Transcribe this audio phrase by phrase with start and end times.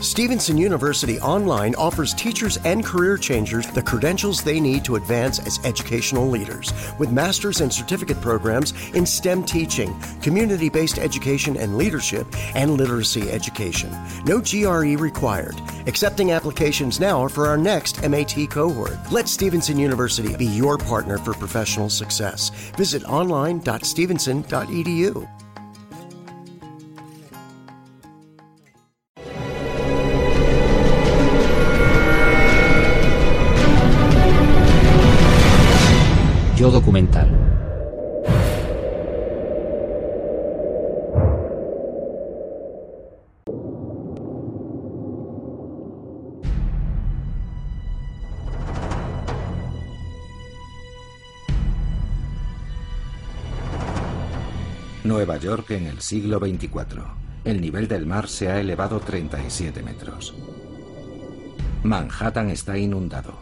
[0.00, 5.58] Stevenson University Online offers teachers and career changers the credentials they need to advance as
[5.64, 12.26] educational leaders with master's and certificate programs in STEM teaching, community based education and leadership,
[12.54, 13.90] and literacy education.
[14.24, 15.58] No GRE required.
[15.86, 18.98] Accepting applications now for our next MAT cohort.
[19.10, 22.50] Let Stevenson University be your partner for professional success.
[22.76, 25.35] Visit online.stevenson.edu.
[55.16, 57.00] Nueva York en el siglo XXIV.
[57.42, 60.34] El nivel del mar se ha elevado 37 metros.
[61.84, 63.32] Manhattan está inundado.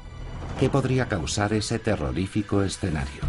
[0.60, 3.22] ¿Qué podría causar ese terrorífico escenario?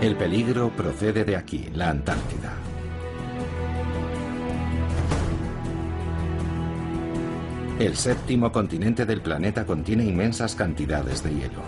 [0.00, 2.52] El peligro procede de aquí, la Antártida.
[7.80, 11.62] El séptimo continente del planeta contiene inmensas cantidades de hielo.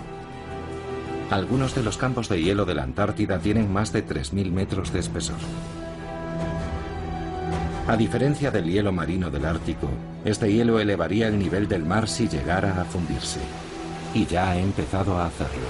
[1.31, 5.01] Algunos de los campos de hielo de la Antártida tienen más de 3.000 metros de
[5.01, 5.39] espesor.
[7.89, 9.89] A diferencia del hielo marino del Ártico,
[10.23, 13.41] este hielo elevaría el nivel del mar si llegara a fundirse.
[14.13, 15.67] Y ya ha empezado a hacerlo.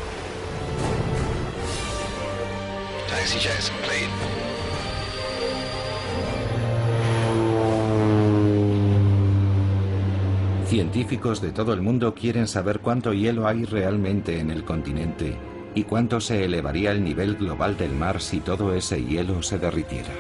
[10.73, 15.37] Científicos de todo el mundo quieren saber cuánto hielo hay realmente en el continente
[15.75, 20.15] y cuánto se elevaría el nivel global del mar si todo ese hielo se derritiera.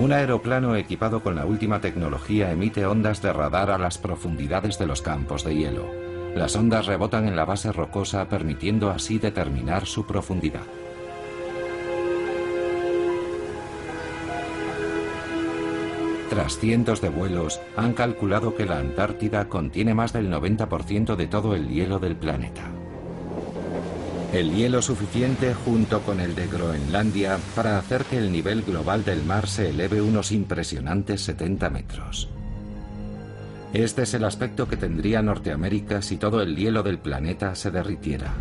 [0.00, 4.86] Un aeroplano equipado con la última tecnología emite ondas de radar a las profundidades de
[4.88, 5.86] los campos de hielo.
[6.34, 10.64] Las ondas rebotan en la base rocosa permitiendo así determinar su profundidad.
[16.30, 21.54] Tras cientos de vuelos, han calculado que la Antártida contiene más del 90% de todo
[21.54, 22.70] el hielo del planeta.
[24.32, 29.22] El hielo suficiente junto con el de Groenlandia para hacer que el nivel global del
[29.22, 32.28] mar se eleve unos impresionantes 70 metros.
[33.72, 38.34] Este es el aspecto que tendría Norteamérica si todo el hielo del planeta se derritiera.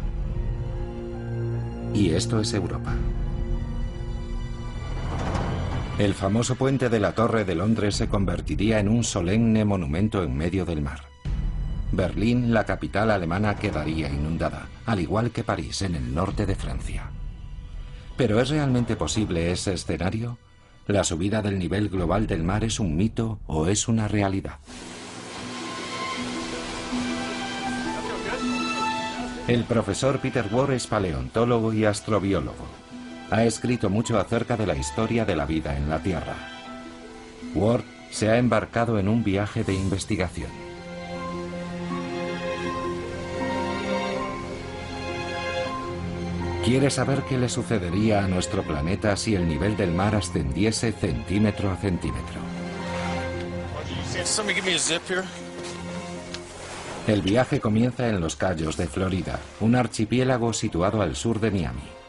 [1.93, 2.95] Y esto es Europa.
[5.99, 10.35] El famoso puente de la Torre de Londres se convertiría en un solemne monumento en
[10.35, 11.01] medio del mar.
[11.91, 17.11] Berlín, la capital alemana, quedaría inundada, al igual que París en el norte de Francia.
[18.17, 20.39] ¿Pero es realmente posible ese escenario?
[20.87, 24.57] ¿La subida del nivel global del mar es un mito o es una realidad?
[29.47, 32.82] El profesor Peter Ward es paleontólogo y astrobiólogo.
[33.33, 36.35] Ha escrito mucho acerca de la historia de la vida en la Tierra.
[37.55, 40.51] Ward se ha embarcado en un viaje de investigación.
[46.63, 51.71] Quiere saber qué le sucedería a nuestro planeta si el nivel del mar ascendiese centímetro
[51.71, 52.39] a centímetro.
[57.07, 62.02] El viaje comienza en los Cayos de Florida, un archipiélago situado al sur de Miami.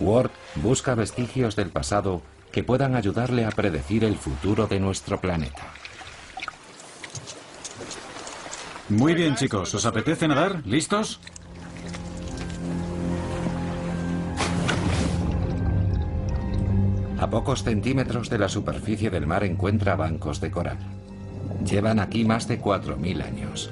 [0.00, 5.72] Ward busca vestigios del pasado que puedan ayudarle a predecir el futuro de nuestro planeta.
[8.88, 9.74] Muy bien, chicos.
[9.74, 10.62] ¿Os apetece nadar?
[10.64, 11.20] ¿Listos?
[17.18, 20.78] A pocos centímetros de la superficie del mar encuentra bancos de coral.
[21.64, 23.70] Llevan aquí más de 4.000 años.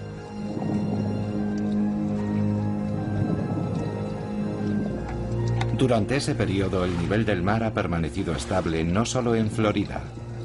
[5.76, 10.02] Durante ese periodo el nivel del mar ha permanecido estable no solo en Florida,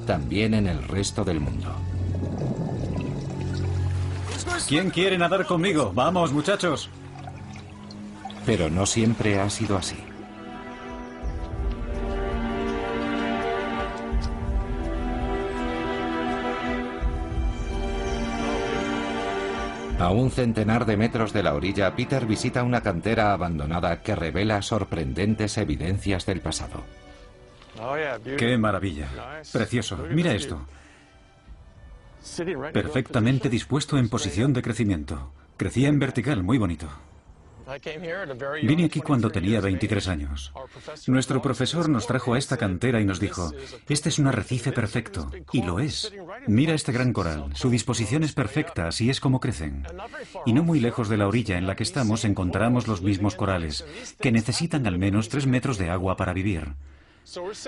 [0.07, 1.71] también en el resto del mundo.
[4.67, 5.91] ¿Quién quiere nadar conmigo?
[5.93, 6.89] Vamos, muchachos.
[8.45, 9.97] Pero no siempre ha sido así.
[19.99, 24.61] A un centenar de metros de la orilla, Peter visita una cantera abandonada que revela
[24.61, 26.83] sorprendentes evidencias del pasado.
[28.37, 29.09] Qué maravilla.
[29.51, 30.05] Precioso.
[30.09, 30.65] Mira esto.
[32.71, 35.33] Perfectamente dispuesto en posición de crecimiento.
[35.57, 36.87] Crecía en vertical, muy bonito.
[38.63, 40.53] Vine aquí cuando tenía 23 años.
[41.07, 43.51] Nuestro profesor nos trajo a esta cantera y nos dijo,
[43.87, 45.29] este es un arrecife perfecto.
[45.51, 46.11] Y lo es.
[46.47, 47.51] Mira este gran coral.
[47.55, 49.85] Su disposición es perfecta, así es como crecen.
[50.45, 53.85] Y no muy lejos de la orilla en la que estamos encontramos los mismos corales,
[54.19, 56.73] que necesitan al menos 3 metros de agua para vivir.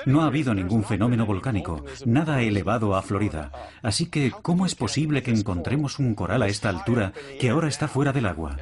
[0.05, 3.51] No ha habido ningún fenómeno volcánico, nada ha elevado a Florida.
[3.81, 7.87] Así que, ¿cómo es posible que encontremos un coral a esta altura que ahora está
[7.87, 8.57] fuera del agua?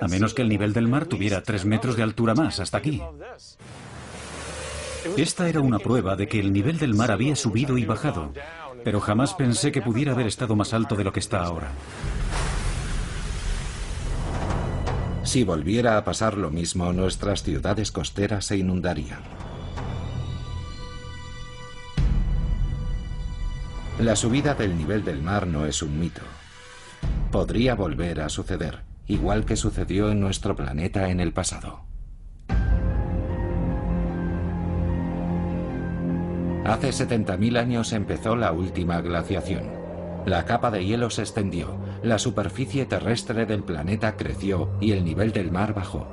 [0.00, 3.02] A menos que el nivel del mar tuviera tres metros de altura más, hasta aquí.
[5.16, 8.32] Esta era una prueba de que el nivel del mar había subido y bajado,
[8.84, 11.72] pero jamás pensé que pudiera haber estado más alto de lo que está ahora.
[15.24, 19.20] Si volviera a pasar lo mismo, nuestras ciudades costeras se inundarían.
[24.02, 26.22] La subida del nivel del mar no es un mito.
[27.30, 31.84] Podría volver a suceder, igual que sucedió en nuestro planeta en el pasado.
[36.64, 39.70] Hace 70.000 años empezó la última glaciación.
[40.26, 45.30] La capa de hielo se extendió, la superficie terrestre del planeta creció y el nivel
[45.30, 46.08] del mar bajó.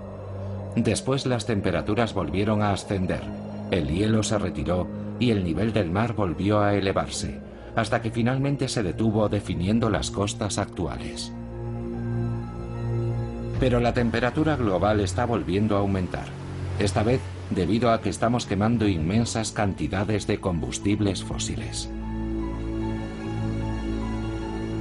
[0.75, 3.24] Después las temperaturas volvieron a ascender,
[3.71, 4.88] el hielo se retiró
[5.19, 10.12] y el nivel del mar volvió a elevarse hasta que finalmente se detuvo definiendo las
[10.12, 11.31] costas actuales.
[13.60, 16.27] Pero la temperatura global está volviendo a aumentar,
[16.80, 21.89] esta vez debido a que estamos quemando inmensas cantidades de combustibles fósiles.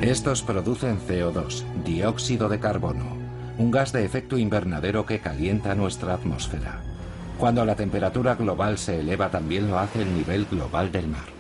[0.01, 3.17] Estos producen CO2, dióxido de carbono,
[3.59, 6.83] un gas de efecto invernadero que calienta nuestra atmósfera.
[7.39, 11.38] Cuando la temperatura global se eleva también lo hace el nivel global del mar.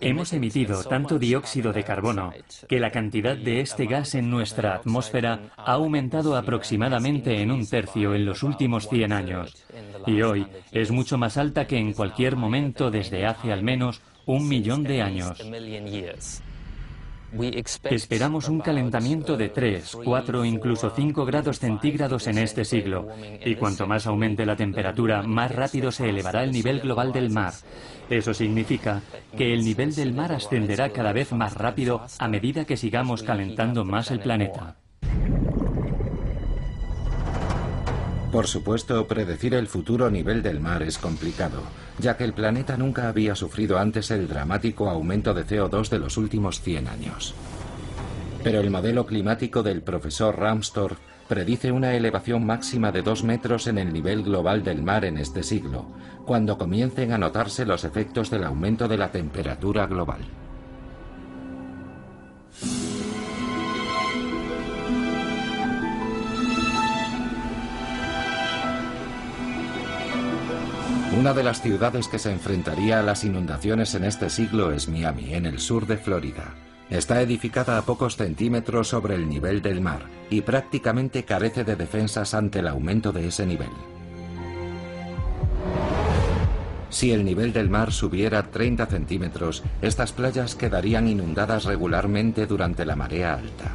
[0.00, 2.32] Hemos emitido tanto dióxido de carbono
[2.68, 8.14] que la cantidad de este gas en nuestra atmósfera ha aumentado aproximadamente en un tercio
[8.14, 9.64] en los últimos 100 años
[10.06, 14.48] y hoy es mucho más alta que en cualquier momento desde hace al menos un
[14.48, 15.42] millón de años.
[17.90, 23.08] Esperamos un calentamiento de 3, 4, incluso 5 grados centígrados en este siglo,
[23.44, 27.52] y cuanto más aumente la temperatura, más rápido se elevará el nivel global del mar.
[28.08, 29.02] Eso significa
[29.36, 33.84] que el nivel del mar ascenderá cada vez más rápido a medida que sigamos calentando
[33.84, 34.76] más el planeta.
[38.32, 41.62] Por supuesto, predecir el futuro nivel del mar es complicado,
[41.98, 46.18] ya que el planeta nunca había sufrido antes el dramático aumento de CO2 de los
[46.18, 47.34] últimos 100 años.
[48.44, 53.78] Pero el modelo climático del profesor Ramstorff predice una elevación máxima de 2 metros en
[53.78, 55.86] el nivel global del mar en este siglo,
[56.26, 60.20] cuando comiencen a notarse los efectos del aumento de la temperatura global.
[71.18, 75.34] Una de las ciudades que se enfrentaría a las inundaciones en este siglo es Miami,
[75.34, 76.54] en el sur de Florida.
[76.90, 82.34] Está edificada a pocos centímetros sobre el nivel del mar y prácticamente carece de defensas
[82.34, 83.70] ante el aumento de ese nivel.
[86.88, 92.94] Si el nivel del mar subiera 30 centímetros, estas playas quedarían inundadas regularmente durante la
[92.94, 93.72] marea alta.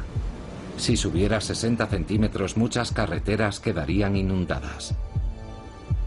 [0.78, 4.94] Si subiera 60 centímetros, muchas carreteras quedarían inundadas.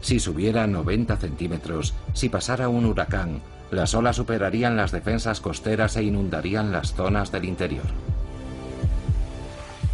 [0.02, 6.04] Si subiera 90 centímetros, si pasara un huracán, las olas superarían las defensas costeras e
[6.04, 7.86] inundarían las zonas del interior.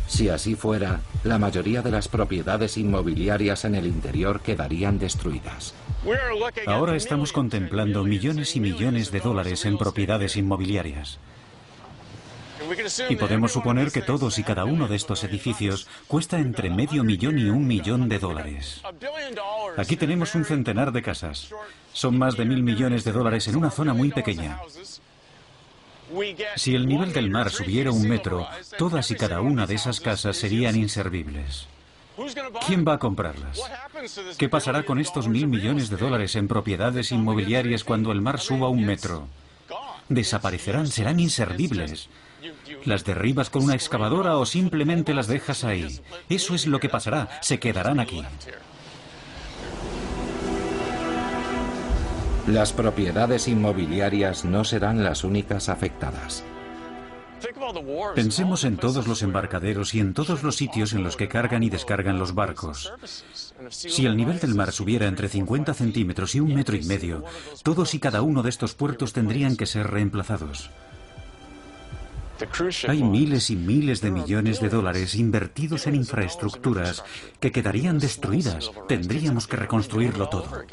[0.08, 5.74] Si así fuera, la mayoría de las propiedades inmobiliarias en el interior quedarían destruidas.
[6.68, 11.20] Ahora estamos contemplando millones y millones de dólares en propiedades inmobiliarias.
[13.10, 17.38] Y podemos suponer que todos y cada uno de estos edificios cuesta entre medio millón
[17.40, 18.82] y un millón de dólares.
[19.78, 21.50] Aquí tenemos un centenar de casas.
[21.94, 24.60] Son más de mil millones de dólares en una zona muy pequeña.
[26.56, 30.38] Si el nivel del mar subiera un metro, todas y cada una de esas casas
[30.38, 31.68] serían inservibles.
[32.68, 33.60] ¿Quién va a comprarlas?
[34.38, 38.70] ¿Qué pasará con estos mil millones de dólares en propiedades inmobiliarias cuando el mar suba
[38.70, 39.28] un metro?
[40.10, 42.10] Desaparecerán, serán inservibles.
[42.86, 46.00] Las derribas con una excavadora o simplemente las dejas ahí.
[46.30, 48.24] Eso es lo que pasará, se quedarán aquí.
[52.48, 56.44] Las propiedades inmobiliarias no serán las únicas afectadas.
[58.16, 61.70] Pensemos en todos los embarcaderos y en todos los sitios en los que cargan y
[61.70, 62.92] descargan los barcos.
[63.70, 67.24] Si el nivel del mar subiera entre 50 centímetros y un metro y medio,
[67.64, 70.70] todos y cada uno de estos puertos tendrían que ser reemplazados.
[72.88, 77.04] Hay miles y miles de millones de dólares invertidos en infraestructuras
[77.40, 78.72] que quedarían destruidas.
[78.88, 80.64] Tendríamos que reconstruirlo todo.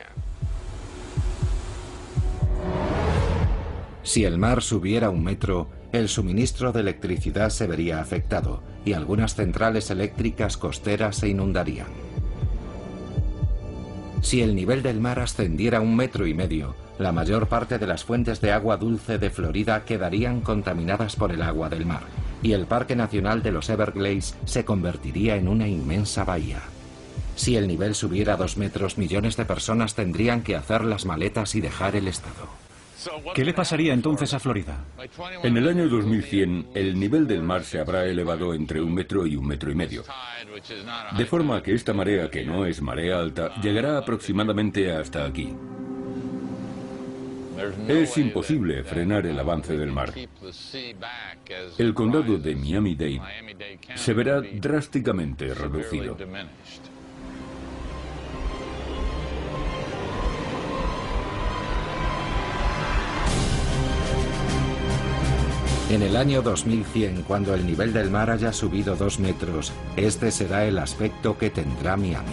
[4.03, 9.35] Si el mar subiera un metro, el suministro de electricidad se vería afectado y algunas
[9.35, 11.89] centrales eléctricas costeras se inundarían.
[14.23, 18.05] Si el nivel del mar ascendiera un metro y medio, la mayor parte de las
[18.05, 22.03] fuentes de agua dulce de Florida quedarían contaminadas por el agua del mar,
[22.43, 26.61] y el Parque Nacional de los Everglades se convertiría en una inmensa bahía.
[27.37, 31.63] Si el nivel subiera dos metros, millones de personas tendrían que hacer las maletas y
[31.63, 32.49] dejar el estado.
[33.35, 34.85] ¿Qué le pasaría entonces a Florida?
[35.43, 39.37] En el año 2100, el nivel del mar se habrá elevado entre un metro y
[39.37, 40.05] un metro y medio.
[41.17, 45.57] De forma que esta marea, que no es marea alta, llegará aproximadamente hasta aquí.
[47.89, 50.13] Es imposible frenar el avance del mar.
[51.79, 53.21] El condado de Miami-Dade
[53.95, 56.17] se verá drásticamente reducido.
[65.91, 70.65] En el año 2100, cuando el nivel del mar haya subido dos metros, este será
[70.65, 72.31] el aspecto que tendrá Miami.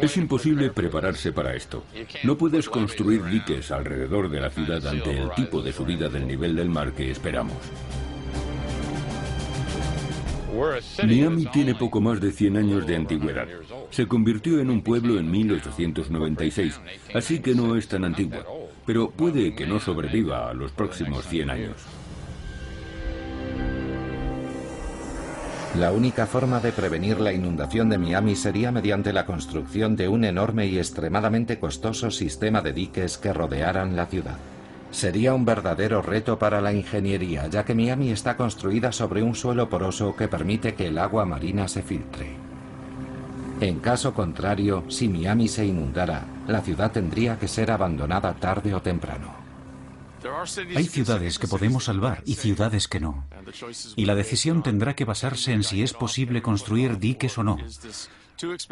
[0.00, 1.84] Es imposible prepararse para esto.
[2.22, 6.56] No puedes construir diques alrededor de la ciudad ante el tipo de subida del nivel
[6.56, 7.58] del mar que esperamos.
[11.04, 13.48] Miami tiene poco más de 100 años de antigüedad.
[13.90, 16.80] Se convirtió en un pueblo en 1896,
[17.12, 18.44] así que no es tan antigua,
[18.86, 21.76] pero puede que no sobreviva a los próximos 100 años.
[25.78, 30.24] La única forma de prevenir la inundación de Miami sería mediante la construcción de un
[30.24, 34.36] enorme y extremadamente costoso sistema de diques que rodearan la ciudad.
[34.92, 39.68] Sería un verdadero reto para la ingeniería, ya que Miami está construida sobre un suelo
[39.68, 42.28] poroso que permite que el agua marina se filtre.
[43.60, 48.80] En caso contrario, si Miami se inundara, la ciudad tendría que ser abandonada tarde o
[48.80, 49.43] temprano.
[50.74, 53.26] Hay ciudades que podemos salvar y ciudades que no.
[53.96, 57.58] Y la decisión tendrá que basarse en si es posible construir diques o no,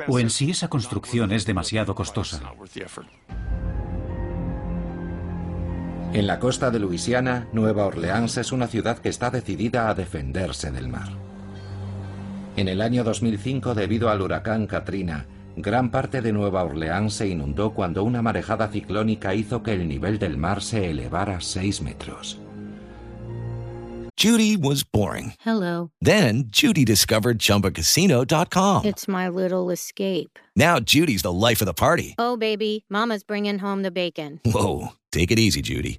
[0.09, 2.55] o en si esa construcción es demasiado costosa.
[6.13, 10.71] En la costa de Luisiana, Nueva Orleans es una ciudad que está decidida a defenderse
[10.71, 11.09] del mar.
[12.57, 17.73] En el año 2005, debido al huracán Katrina, gran parte de Nueva Orleans se inundó
[17.75, 22.39] cuando una marejada ciclónica hizo que el nivel del mar se elevara 6 metros.
[24.17, 25.33] Judy was boring.
[25.41, 25.91] Hello.
[26.01, 28.85] Then Judy discovered ChumbaCasino.com.
[28.85, 30.39] It's my little escape.
[30.55, 32.15] Now Judy's the life of the party.
[32.19, 34.39] Oh, baby, Mama's bringing home the bacon.
[34.45, 35.99] Whoa, take it easy, Judy.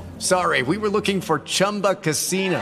[0.21, 2.61] Sorry, we were looking for Chumba Casino.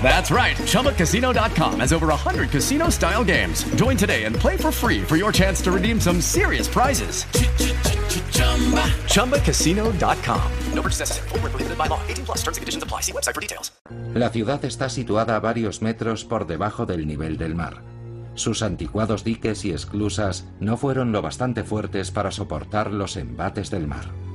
[0.00, 0.56] That's right.
[0.56, 3.64] ChumbaCasino.com has over 100 casino style games.
[3.74, 7.26] Join today and play for free for your chance to redeem some serious prizes.
[9.12, 10.52] ChumbaCasino.com.
[10.72, 11.28] No purchase necessary.
[11.28, 12.00] Full prohibited by law.
[12.08, 13.02] 18 plus terms and conditions apply.
[13.02, 13.72] See website for details.
[14.14, 17.82] La ciudad está situada a varios metros por debajo del nivel del mar.
[18.36, 23.86] Sus anticuados diques y esclusas no fueron lo bastante fuertes para soportar los embates del
[23.86, 24.25] mar.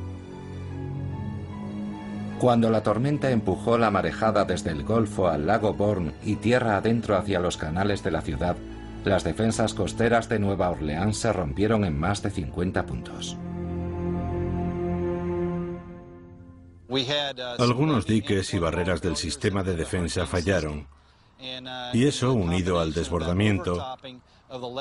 [2.41, 7.15] Cuando la tormenta empujó la marejada desde el Golfo al lago Bourne y tierra adentro
[7.15, 8.55] hacia los canales de la ciudad,
[9.05, 13.37] las defensas costeras de Nueva Orleans se rompieron en más de 50 puntos.
[17.59, 20.87] Algunos diques y barreras del sistema de defensa fallaron,
[21.93, 23.85] y eso, unido al desbordamiento,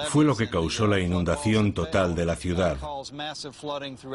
[0.09, 2.77] fue lo que causó la inundación total de la ciudad.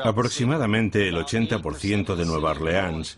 [0.03, 3.17] Aproximadamente el 80% de Nueva Orleans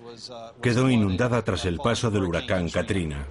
[0.62, 3.26] quedó inundada tras el paso del huracán Katrina.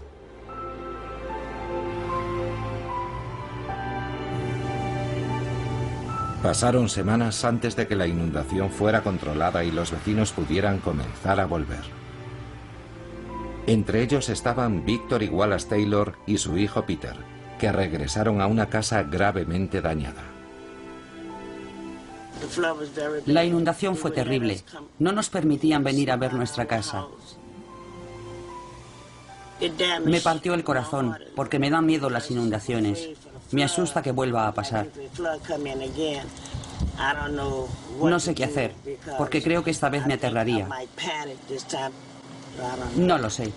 [6.43, 11.47] Pasaron semanas antes de que la inundación fuera controlada y los vecinos pudieran comenzar a
[11.47, 11.83] volver.
[13.67, 17.17] Entre ellos estaban Victor y Wallace Taylor y su hijo Peter,
[17.59, 20.23] que regresaron a una casa gravemente dañada.
[23.27, 24.63] La inundación fue terrible.
[24.99, 27.07] No nos permitían venir a ver nuestra casa.
[30.05, 33.09] Me partió el corazón porque me dan miedo las inundaciones.
[33.53, 34.89] Me asusta que vuelva a pasar.
[38.01, 38.75] No sé qué hacer,
[39.17, 40.69] porque creo que esta vez me aterraría.
[42.97, 43.53] No lo sé.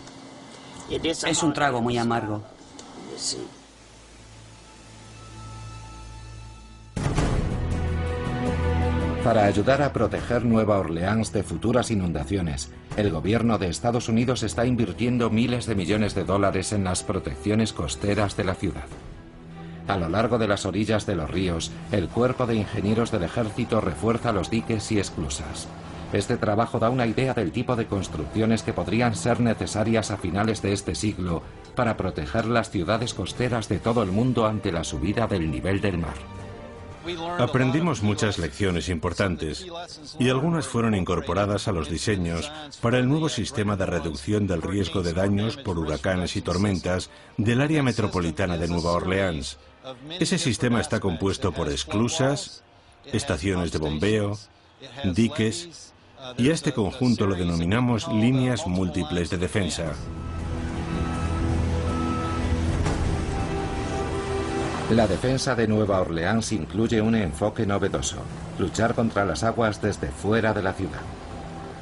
[0.90, 2.44] Es un trago muy amargo.
[9.24, 14.66] Para ayudar a proteger Nueva Orleans de futuras inundaciones, el gobierno de Estados Unidos está
[14.66, 18.88] invirtiendo miles de millones de dólares en las protecciones costeras de la ciudad.
[19.90, 23.82] A lo largo de las orillas de los ríos, el cuerpo de ingenieros del ejército
[23.82, 25.68] refuerza los diques y esclusas.
[26.14, 30.62] Este trabajo da una idea del tipo de construcciones que podrían ser necesarias a finales
[30.62, 31.44] de este siglo
[31.76, 35.98] para proteger las ciudades costeras de todo el mundo ante la subida del nivel del
[35.98, 36.39] mar.
[37.38, 39.66] Aprendimos muchas lecciones importantes
[40.20, 42.52] y algunas fueron incorporadas a los diseños
[42.82, 47.62] para el nuevo sistema de reducción del riesgo de daños por huracanes y tormentas del
[47.62, 49.58] área metropolitana de Nueva Orleans.
[50.20, 52.64] Ese sistema está compuesto por esclusas,
[53.06, 54.38] estaciones de bombeo,
[55.04, 55.94] diques
[56.38, 59.94] y a este conjunto lo denominamos líneas múltiples de defensa.
[64.90, 68.18] La defensa de Nueva Orleans incluye un enfoque novedoso,
[68.58, 71.02] luchar contra las aguas desde fuera de la ciudad.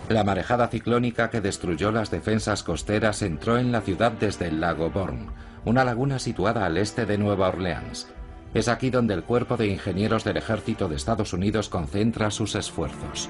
[0.09, 4.89] La marejada ciclónica que destruyó las defensas costeras entró en la ciudad desde el lago
[4.89, 5.27] Bourne,
[5.63, 8.07] una laguna situada al este de Nueva Orleans.
[8.53, 13.29] Es aquí donde el cuerpo de ingenieros del ejército de Estados Unidos concentra sus esfuerzos.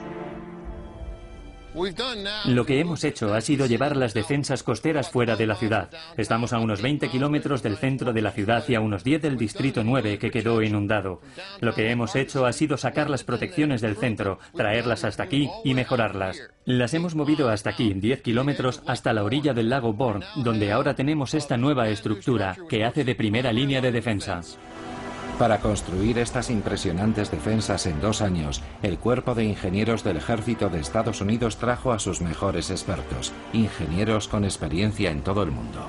[2.45, 5.89] Lo que hemos hecho ha sido llevar las defensas costeras fuera de la ciudad.
[6.17, 9.37] Estamos a unos 20 kilómetros del centro de la ciudad y a unos 10 del
[9.37, 11.21] distrito 9 que quedó inundado.
[11.59, 15.73] Lo que hemos hecho ha sido sacar las protecciones del centro, traerlas hasta aquí y
[15.73, 16.41] mejorarlas.
[16.65, 20.95] Las hemos movido hasta aquí, 10 kilómetros, hasta la orilla del lago Bourne, donde ahora
[20.95, 24.41] tenemos esta nueva estructura que hace de primera línea de defensa.
[25.39, 30.79] Para construir estas impresionantes defensas en dos años, el Cuerpo de Ingenieros del Ejército de
[30.79, 35.87] Estados Unidos trajo a sus mejores expertos, ingenieros con experiencia en todo el mundo.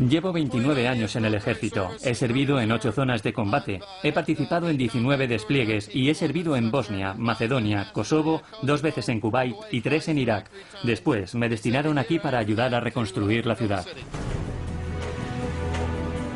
[0.00, 1.90] Llevo 29 años en el ejército.
[2.02, 3.80] He servido en ocho zonas de combate.
[4.02, 9.20] He participado en 19 despliegues y he servido en Bosnia, Macedonia, Kosovo, dos veces en
[9.20, 10.50] Kuwait y tres en Irak.
[10.82, 13.86] Después me destinaron aquí para ayudar a reconstruir la ciudad.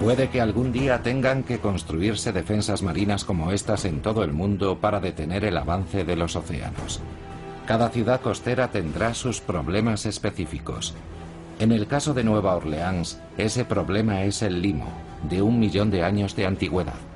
[0.01, 4.79] Puede que algún día tengan que construirse defensas marinas como estas en todo el mundo
[4.79, 7.01] para detener el avance de los océanos.
[7.67, 10.95] Cada ciudad costera tendrá sus problemas específicos.
[11.59, 14.87] En el caso de Nueva Orleans, ese problema es el limo,
[15.29, 17.16] de un millón de años de antigüedad.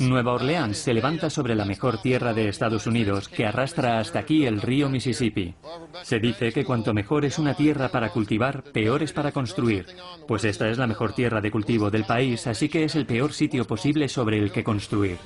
[0.00, 4.46] Nueva Orleans se levanta sobre la mejor tierra de Estados Unidos que arrastra hasta aquí
[4.46, 5.54] el río Mississippi.
[6.02, 9.86] Se dice que cuanto mejor es una tierra para cultivar, peor es para construir.
[10.26, 13.32] Pues esta es la mejor tierra de cultivo del país, así que es el peor
[13.32, 15.18] sitio posible sobre el que construir.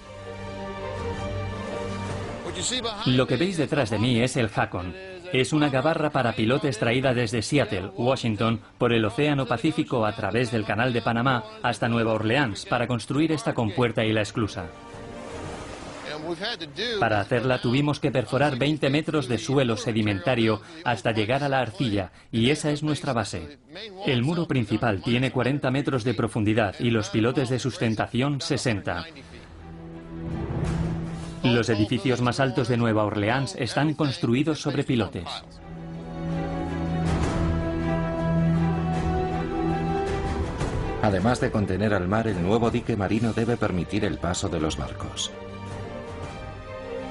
[3.06, 4.94] Lo que veis detrás de mí es el Hakon,
[5.32, 10.50] es una gabarra para pilotes traída desde Seattle, Washington, por el Océano Pacífico a través
[10.50, 14.66] del Canal de Panamá hasta Nueva Orleans para construir esta compuerta y la esclusa.
[16.98, 22.10] Para hacerla tuvimos que perforar 20 metros de suelo sedimentario hasta llegar a la arcilla,
[22.32, 23.58] y esa es nuestra base.
[24.06, 29.06] El muro principal tiene 40 metros de profundidad y los pilotes de sustentación 60.
[31.54, 35.28] Los edificios más altos de Nueva Orleans están construidos sobre pilotes.
[41.02, 44.76] Además de contener al mar, el nuevo dique marino debe permitir el paso de los
[44.76, 45.30] barcos.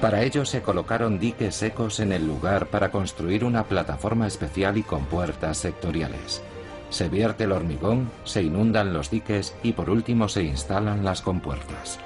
[0.02, 4.82] Para ello se colocaron diques secos en el lugar para construir una plataforma especial y
[4.82, 6.42] con puertas sectoriales.
[6.90, 11.98] Se vierte el hormigón, se inundan los diques y por último se instalan las compuertas.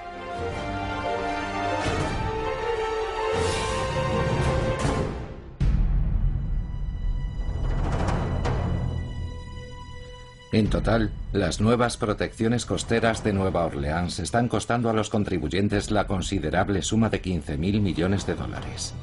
[10.53, 16.09] En total, las nuevas protecciones costeras de Nueva Orleans están costando a los contribuyentes la
[16.09, 18.95] considerable suma de 15.000 millones de dólares.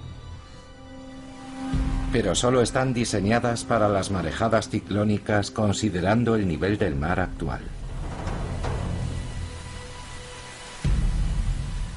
[2.12, 7.62] Pero solo están diseñadas para las marejadas ciclónicas considerando el nivel del mar actual.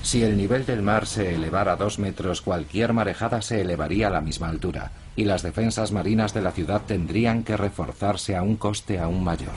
[0.02, 4.20] Si el nivel del mar se elevara dos metros, cualquier marejada se elevaría a la
[4.20, 8.98] misma altura, y las defensas marinas de la ciudad tendrían que reforzarse a un coste
[8.98, 9.52] aún mayor.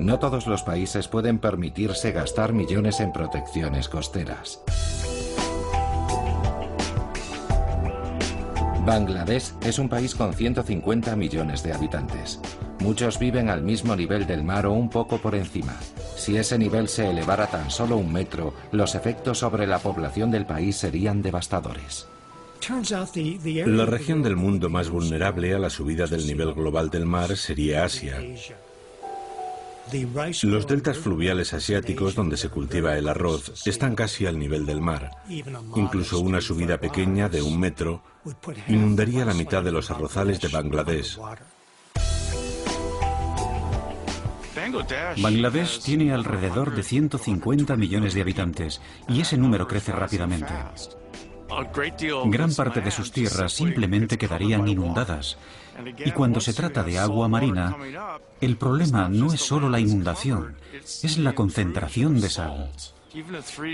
[0.00, 4.60] No todos los países pueden permitirse gastar millones en protecciones costeras.
[8.84, 12.40] Bangladesh es un país con 150 millones de habitantes.
[12.80, 15.74] Muchos viven al mismo nivel del mar o un poco por encima.
[16.16, 20.46] Si ese nivel se elevara tan solo un metro, los efectos sobre la población del
[20.46, 22.06] país serían devastadores.
[23.66, 27.84] La región del mundo más vulnerable a la subida del nivel global del mar sería
[27.84, 28.20] Asia.
[30.42, 35.10] Los deltas fluviales asiáticos donde se cultiva el arroz están casi al nivel del mar.
[35.76, 38.02] Incluso una subida pequeña de un metro
[38.68, 41.18] inundaría la mitad de los arrozales de Bangladesh.
[45.22, 50.52] Bangladesh tiene alrededor de 150 millones de habitantes y ese número crece rápidamente.
[52.26, 55.38] Gran parte de sus tierras simplemente quedarían inundadas.
[56.04, 57.76] Y cuando se trata de agua marina,
[58.40, 62.70] el problema no es solo la inundación, es la concentración de sal.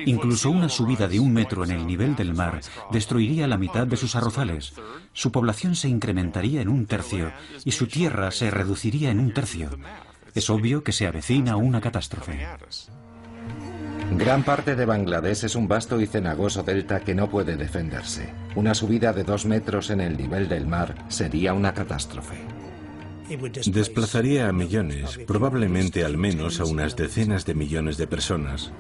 [0.06, 2.60] Incluso una subida de un metro en el nivel del mar
[2.90, 4.74] destruiría la mitad de sus arrozales.
[5.12, 7.32] Su población se incrementaría en un tercio
[7.64, 9.70] y su tierra se reduciría en un tercio.
[10.34, 12.46] Es obvio que se avecina una catástrofe.
[14.16, 18.32] Gran parte de Bangladesh es un vasto y cenagoso delta que no puede defenderse.
[18.54, 22.36] Una subida de dos metros en el nivel del mar sería una catástrofe.
[23.66, 28.72] Desplazaría a millones, probablemente al menos a unas decenas de millones de personas.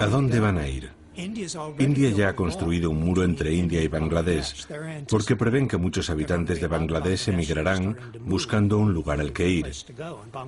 [0.00, 1.01] ¿A dónde van a ir?
[1.16, 4.66] India ya ha construido un muro entre India y Bangladesh
[5.08, 9.72] porque prevén que muchos habitantes de Bangladesh emigrarán buscando un lugar al que ir.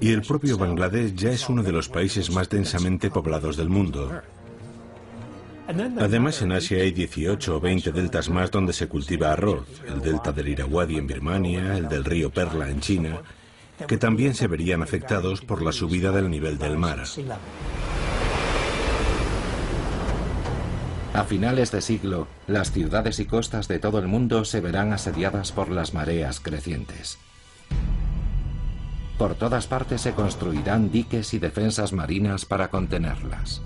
[0.00, 4.22] Y el propio Bangladesh ya es uno de los países más densamente poblados del mundo.
[5.66, 10.30] Además, en Asia hay 18 o 20 deltas más donde se cultiva arroz, el delta
[10.32, 13.22] del Irrawaddy en Birmania, el del río Perla en China,
[13.88, 17.04] que también se verían afectados por la subida del nivel del mar.
[21.14, 25.52] A finales de siglo, las ciudades y costas de todo el mundo se verán asediadas
[25.52, 27.18] por las mareas crecientes.
[29.16, 33.62] Por todas partes se construirán diques y defensas marinas para contenerlas.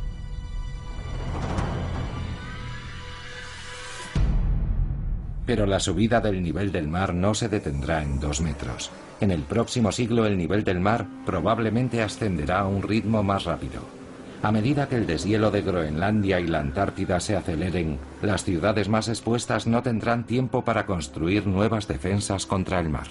[5.46, 8.90] Pero la subida del nivel del mar no se detendrá en dos metros.
[9.22, 13.97] En el próximo siglo el nivel del mar probablemente ascenderá a un ritmo más rápido.
[14.40, 19.08] A medida que el deshielo de Groenlandia y la Antártida se aceleren, las ciudades más
[19.08, 23.08] expuestas no tendrán tiempo para construir nuevas defensas contra el mar.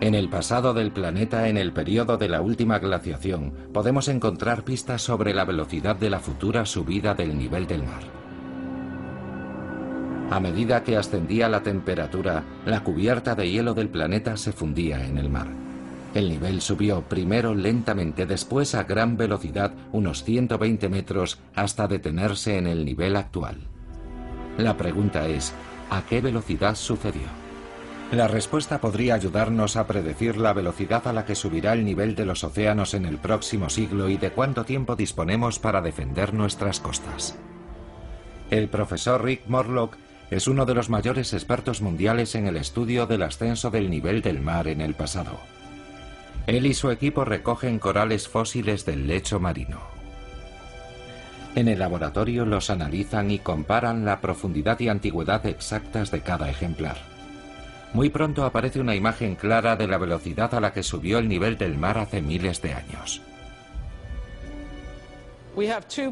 [0.00, 5.02] En el pasado del planeta, en el periodo de la última glaciación, podemos encontrar pistas
[5.02, 8.02] sobre la velocidad de la futura subida del nivel del mar.
[10.30, 15.16] A medida que ascendía la temperatura, la cubierta de hielo del planeta se fundía en
[15.16, 15.63] el mar.
[16.14, 22.68] El nivel subió primero lentamente, después a gran velocidad, unos 120 metros, hasta detenerse en
[22.68, 23.58] el nivel actual.
[24.56, 25.52] La pregunta es,
[25.90, 27.26] ¿a qué velocidad sucedió?
[28.12, 32.26] La respuesta podría ayudarnos a predecir la velocidad a la que subirá el nivel de
[32.26, 37.36] los océanos en el próximo siglo y de cuánto tiempo disponemos para defender nuestras costas.
[38.50, 39.96] El profesor Rick Morlock
[40.30, 44.40] es uno de los mayores expertos mundiales en el estudio del ascenso del nivel del
[44.40, 45.40] mar en el pasado.
[46.46, 49.80] Él y su equipo recogen corales fósiles del lecho marino.
[51.54, 56.96] En el laboratorio los analizan y comparan la profundidad y antigüedad exactas de cada ejemplar.
[57.92, 61.56] Muy pronto aparece una imagen clara de la velocidad a la que subió el nivel
[61.56, 63.22] del mar hace miles de años.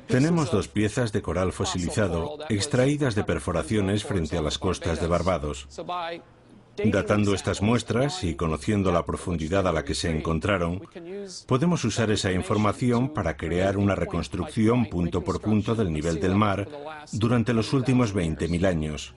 [0.07, 5.67] Tenemos dos piezas de coral fosilizado extraídas de perforaciones frente a las costas de Barbados.
[6.77, 10.83] Datando estas muestras y conociendo la profundidad a la que se encontraron,
[11.47, 16.69] podemos usar esa información para crear una reconstrucción punto por punto del nivel del mar
[17.13, 19.15] durante los últimos 20.000 años.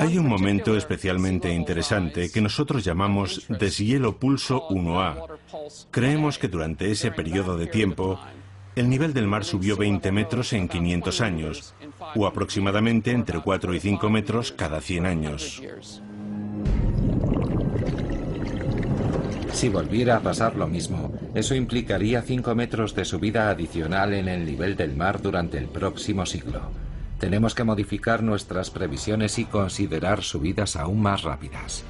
[0.00, 5.38] Hay un momento especialmente interesante que nosotros llamamos deshielo pulso 1A.
[5.90, 8.18] Creemos que durante ese periodo de tiempo,
[8.76, 11.74] el nivel del mar subió 20 metros en 500 años,
[12.14, 15.62] o aproximadamente entre 4 y 5 metros cada 100 años.
[19.58, 24.44] Si volviera a pasar lo mismo, eso implicaría 5 metros de subida adicional en el
[24.44, 26.60] nivel del mar durante el próximo siglo.
[27.18, 31.82] Tenemos que modificar nuestras previsiones y considerar subidas aún más rápidas.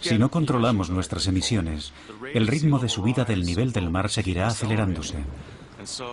[0.00, 1.92] Si no controlamos nuestras emisiones,
[2.34, 5.18] el ritmo de subida del nivel del mar seguirá acelerándose.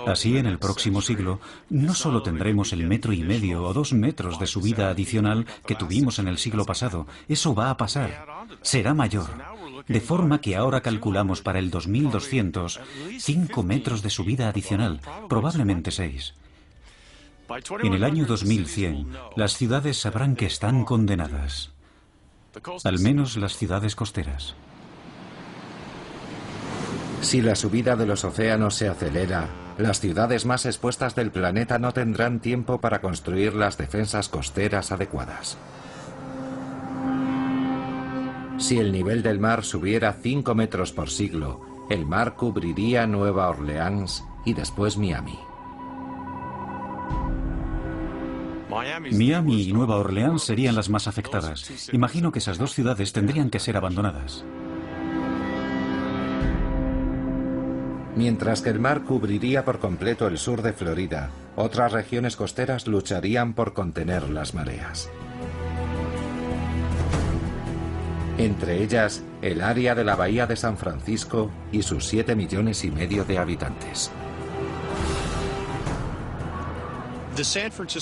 [0.05, 1.39] Así, en el próximo siglo,
[1.71, 6.19] no solo tendremos el metro y medio o dos metros de subida adicional que tuvimos
[6.19, 8.27] en el siglo pasado, eso va a pasar,
[8.61, 9.29] será mayor.
[9.87, 12.79] De forma que ahora calculamos para el 2200
[13.19, 16.33] 5 metros de subida adicional, probablemente 6.
[17.83, 21.71] En el año 2100, las ciudades sabrán que están condenadas,
[22.83, 24.55] al menos las ciudades costeras.
[27.21, 31.91] Si la subida de los océanos se acelera, las ciudades más expuestas del planeta no
[31.91, 35.57] tendrán tiempo para construir las defensas costeras adecuadas.
[38.59, 44.23] Si el nivel del mar subiera 5 metros por siglo, el mar cubriría Nueva Orleans
[44.45, 45.39] y después Miami.
[48.69, 51.89] Miami y Nueva Orleans serían las más afectadas.
[51.93, 54.43] Imagino que esas dos ciudades tendrían que ser abandonadas.
[58.15, 63.53] Mientras que el mar cubriría por completo el sur de Florida, otras regiones costeras lucharían
[63.53, 65.09] por contener las mareas.
[68.39, 72.89] Entre ellas, el área de la Bahía de San Francisco y sus 7 millones y
[72.89, 74.11] medio de habitantes.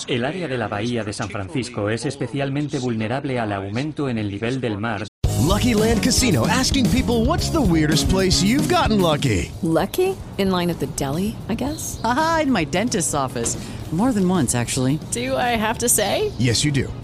[0.08, 4.32] El área de la bahía de San Francisco es especialmente vulnerable al aumento en el
[4.32, 5.06] nivel del mar.
[5.48, 9.52] Lucky Land Casino asking people what's the weirdest place you've gotten lucky?
[9.62, 10.16] Lucky?
[10.40, 12.00] In line at the deli, I guess.
[12.04, 13.58] Aha, in my dentist's office.
[13.92, 15.00] More than once, actually.
[15.12, 16.32] Do I have to say?
[16.38, 16.92] Yes, you do.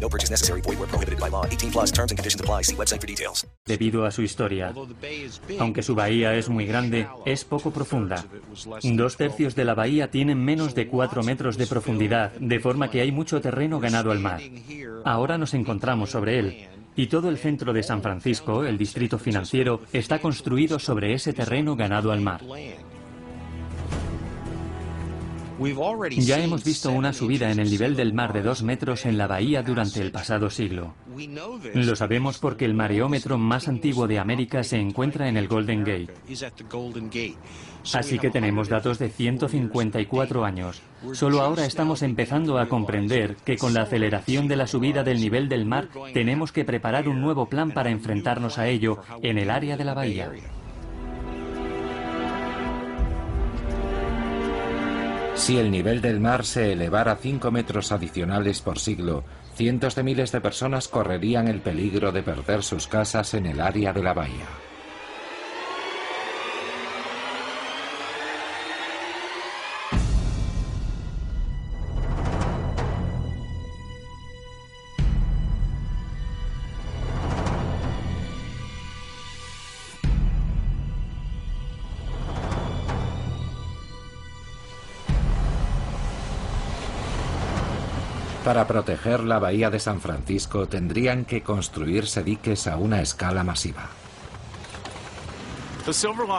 [0.00, 0.62] No purchase necessary.
[0.62, 1.44] Void where prohibited by law.
[1.44, 2.62] 18 plus terms and conditions apply.
[2.62, 3.46] See website for details.
[3.66, 4.72] Debido a su historia,
[5.58, 8.24] aunque su bahía es muy grande, es poco profunda.
[8.82, 13.00] Dos tercios de la bahía tienen menos de 4 metros de profundidad, de forma que
[13.00, 14.40] hay mucho terreno ganado al mar.
[15.04, 16.68] Ahora nos encontramos sobre él.
[16.96, 21.76] Y todo el centro de San Francisco, el distrito financiero, está construido sobre ese terreno
[21.76, 22.40] ganado al mar.
[26.16, 29.26] Ya hemos visto una subida en el nivel del mar de dos metros en la
[29.26, 30.94] bahía durante el pasado siglo.
[31.74, 36.14] Lo sabemos porque el mareómetro más antiguo de América se encuentra en el Golden Gate.
[37.92, 40.80] Así que tenemos datos de 154 años.
[41.12, 45.50] Solo ahora estamos empezando a comprender que con la aceleración de la subida del nivel
[45.50, 49.76] del mar tenemos que preparar un nuevo plan para enfrentarnos a ello en el área
[49.76, 50.30] de la bahía.
[55.40, 59.24] Si el nivel del mar se elevara 5 metros adicionales por siglo,
[59.54, 63.94] cientos de miles de personas correrían el peligro de perder sus casas en el área
[63.94, 64.46] de la bahía.
[88.50, 93.88] Para proteger la bahía de San Francisco tendrían que construirse diques a una escala masiva.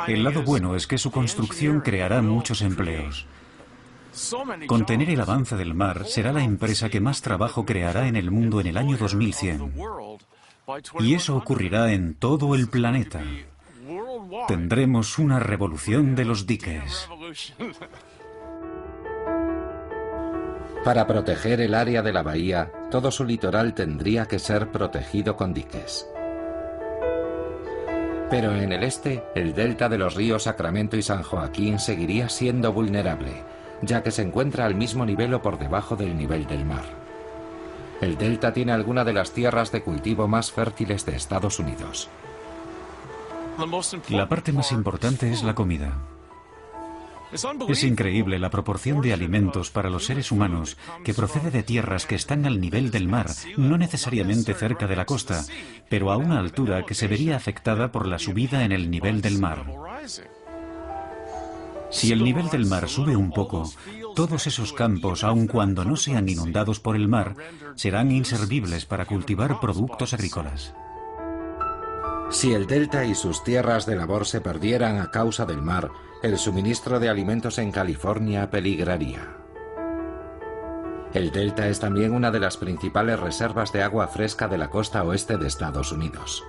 [0.09, 3.27] El lado bueno es que su construcción creará muchos empleos.
[4.67, 8.59] Contener el avance del mar será la empresa que más trabajo creará en el mundo
[8.59, 9.73] en el año 2100.
[10.99, 13.23] Y eso ocurrirá en todo el planeta.
[14.49, 17.07] Tendremos una revolución de los diques.
[20.83, 25.53] Para proteger el área de la bahía, todo su litoral tendría que ser protegido con
[25.53, 26.07] diques.
[28.31, 32.73] Pero en el este, el delta de los ríos Sacramento y San Joaquín seguiría siendo
[32.73, 33.43] vulnerable,
[33.83, 36.85] ya que se encuentra al mismo nivel o por debajo del nivel del mar.
[37.99, 42.09] El delta tiene alguna de las tierras de cultivo más fértiles de Estados Unidos.
[44.09, 45.93] La parte más importante es la comida.
[47.67, 52.15] Es increíble la proporción de alimentos para los seres humanos que procede de tierras que
[52.15, 55.43] están al nivel del mar, no necesariamente cerca de la costa,
[55.89, 59.39] pero a una altura que se vería afectada por la subida en el nivel del
[59.39, 59.65] mar.
[61.89, 63.69] Si el nivel del mar sube un poco,
[64.15, 67.35] todos esos campos, aun cuando no sean inundados por el mar,
[67.75, 70.73] serán inservibles para cultivar productos agrícolas.
[72.29, 75.91] Si el delta y sus tierras de labor se perdieran a causa del mar,
[76.21, 79.37] el suministro de alimentos en California peligraría.
[81.13, 85.03] El delta es también una de las principales reservas de agua fresca de la costa
[85.03, 86.43] oeste de Estados Unidos.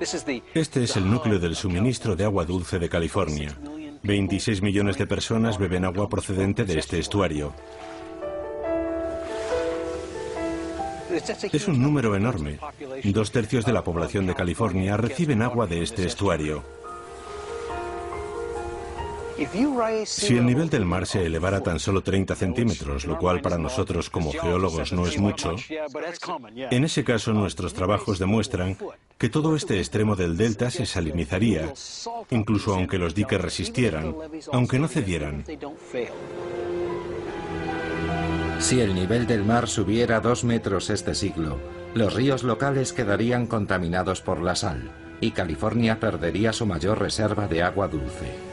[0.00, 3.54] Este es el núcleo del suministro de agua dulce de California.
[4.02, 7.52] 26 millones de personas beben agua procedente de este estuario.
[11.52, 12.58] Es un número enorme.
[13.04, 16.79] Dos tercios de la población de California reciben agua de este estuario.
[20.04, 24.10] Si el nivel del mar se elevara tan solo 30 centímetros, lo cual para nosotros
[24.10, 25.56] como geólogos no es mucho,
[26.70, 28.76] en ese caso nuestros trabajos demuestran
[29.16, 31.72] que todo este extremo del delta se salinizaría,
[32.30, 34.14] incluso aunque los diques resistieran,
[34.52, 35.44] aunque no cedieran.
[38.58, 41.58] Si el nivel del mar subiera dos metros este siglo,
[41.94, 44.90] los ríos locales quedarían contaminados por la sal
[45.22, 48.49] y California perdería su mayor reserva de agua dulce.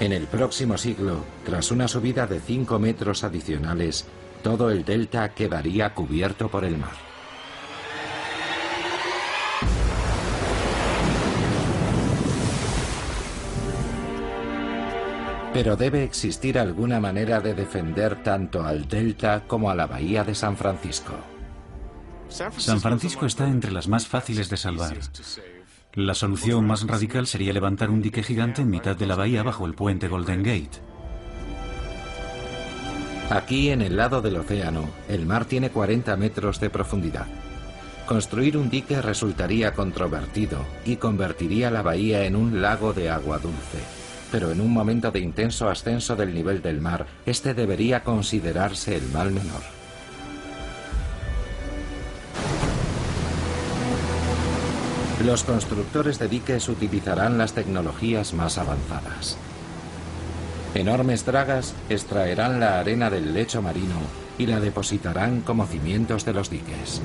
[0.00, 4.06] En el próximo siglo, tras una subida de 5 metros adicionales,
[4.42, 6.94] todo el delta quedaría cubierto por el mar.
[15.52, 20.34] Pero debe existir alguna manera de defender tanto al delta como a la bahía de
[20.34, 21.12] San Francisco.
[22.30, 24.96] San Francisco está entre las más fáciles de salvar.
[25.94, 29.66] La solución más radical sería levantar un dique gigante en mitad de la bahía bajo
[29.66, 30.78] el puente Golden Gate.
[33.30, 37.26] Aquí, en el lado del océano, el mar tiene 40 metros de profundidad.
[38.06, 44.00] Construir un dique resultaría controvertido y convertiría la bahía en un lago de agua dulce
[44.30, 49.08] pero en un momento de intenso ascenso del nivel del mar, este debería considerarse el
[49.10, 49.79] mal menor.
[55.24, 59.36] Los constructores de diques utilizarán las tecnologías más avanzadas.
[60.74, 64.00] Enormes dragas extraerán la arena del lecho marino
[64.38, 67.02] y la depositarán como cimientos de los diques.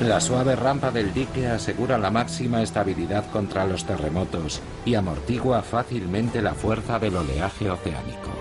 [0.00, 6.42] La suave rampa del dique asegura la máxima estabilidad contra los terremotos y amortigua fácilmente
[6.42, 8.33] la fuerza del oleaje oceánico.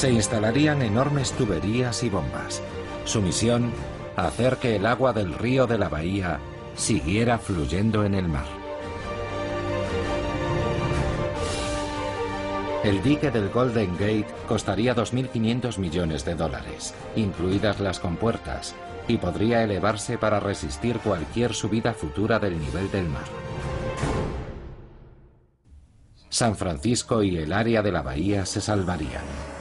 [0.00, 2.62] Se instalarían enormes tuberías y bombas.
[3.04, 3.70] Su misión,
[4.16, 6.40] hacer que el agua del río de la bahía
[6.74, 8.46] siguiera fluyendo en el mar.
[12.82, 18.74] El dique del Golden Gate costaría 2.500 millones de dólares, incluidas las compuertas,
[19.06, 23.26] y podría elevarse para resistir cualquier subida futura del nivel del mar.
[26.30, 29.59] San Francisco y el área de la bahía se salvarían.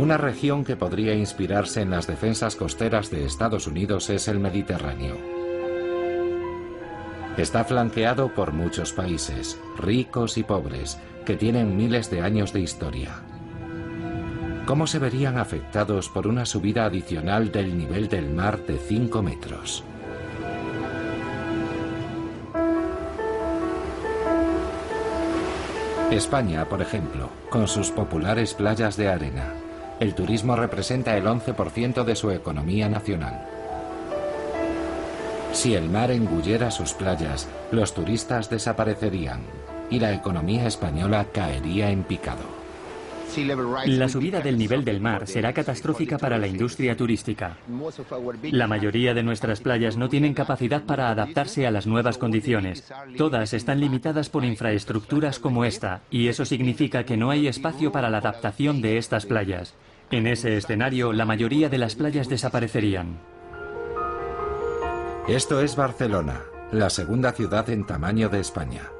[0.00, 5.18] Una región que podría inspirarse en las defensas costeras de Estados Unidos es el Mediterráneo.
[7.36, 13.20] Está flanqueado por muchos países, ricos y pobres, que tienen miles de años de historia.
[14.64, 19.84] ¿Cómo se verían afectados por una subida adicional del nivel del mar de 5 metros?
[26.10, 29.59] España, por ejemplo, con sus populares playas de arena.
[30.00, 33.46] El turismo representa el 11% de su economía nacional.
[35.52, 39.42] Si el mar engullera sus playas, los turistas desaparecerían
[39.90, 42.60] y la economía española caería en picado.
[43.86, 47.58] La subida del nivel del mar será catastrófica para la industria turística.
[48.50, 52.90] La mayoría de nuestras playas no tienen capacidad para adaptarse a las nuevas condiciones.
[53.16, 58.10] Todas están limitadas por infraestructuras como esta, y eso significa que no hay espacio para
[58.10, 59.74] la adaptación de estas playas.
[60.10, 63.18] En ese escenario, la mayoría de las playas desaparecerían.
[65.28, 68.90] Esto es Barcelona, la segunda ciudad en tamaño de España.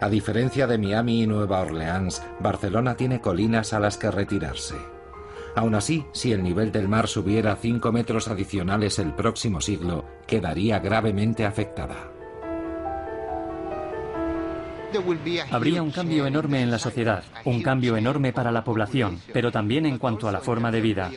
[0.00, 4.76] A diferencia de Miami y Nueva Orleans, Barcelona tiene colinas a las que retirarse.
[5.54, 10.78] Aún así, si el nivel del mar subiera 5 metros adicionales el próximo siglo, quedaría
[10.78, 12.15] gravemente afectada.
[15.50, 19.86] Habría un cambio enorme en la sociedad, un cambio enorme para la población, pero también
[19.86, 21.10] en cuanto a la forma de vida.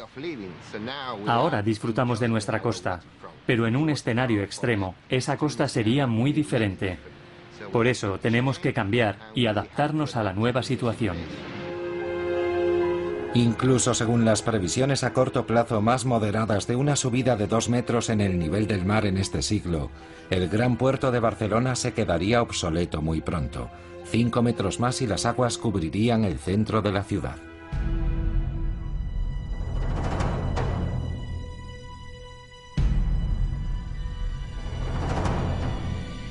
[1.27, 3.01] Ahora disfrutamos de nuestra costa,
[3.45, 6.97] pero en un escenario extremo, esa costa sería muy diferente.
[7.71, 11.17] Por eso tenemos que cambiar y adaptarnos a la nueva situación.
[13.35, 18.09] Incluso según las previsiones a corto plazo más moderadas de una subida de dos metros
[18.09, 19.91] en el nivel del mar en este siglo,
[20.31, 23.69] el gran puerto de Barcelona se quedaría obsoleto muy pronto.
[24.05, 27.35] Cinco metros más y las aguas cubrirían el centro de la ciudad.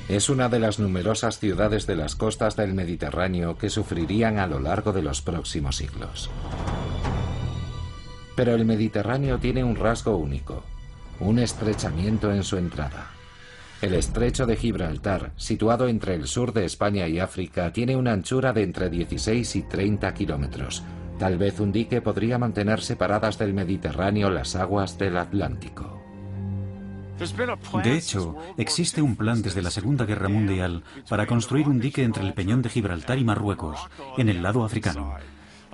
[0.09, 4.59] Es una de las numerosas ciudades de las costas del Mediterráneo que sufrirían a lo
[4.59, 6.31] largo de los próximos siglos.
[8.35, 10.63] Pero el Mediterráneo tiene un rasgo único,
[11.19, 13.11] un estrechamiento en su entrada.
[13.83, 18.51] El estrecho de Gibraltar, situado entre el sur de España y África, tiene una anchura
[18.51, 20.83] de entre 16 y 30 kilómetros.
[21.19, 25.98] Tal vez un dique podría mantener separadas del Mediterráneo las aguas del Atlántico.
[27.83, 32.23] De hecho, existe un plan desde la Segunda Guerra Mundial para construir un dique entre
[32.23, 33.79] el Peñón de Gibraltar y Marruecos,
[34.17, 35.15] en el lado africano.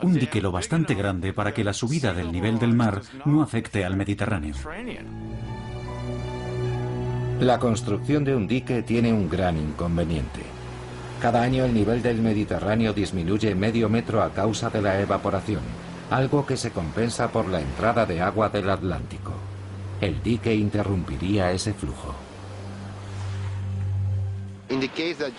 [0.01, 3.85] Un dique lo bastante grande para que la subida del nivel del mar no afecte
[3.85, 4.55] al Mediterráneo.
[7.39, 10.41] La construcción de un dique tiene un gran inconveniente.
[11.21, 15.61] Cada año el nivel del Mediterráneo disminuye medio metro a causa de la evaporación,
[16.09, 19.44] algo que se compensa por la entrada de agua del Atlántico.
[20.01, 22.15] El dique interrumpiría ese flujo.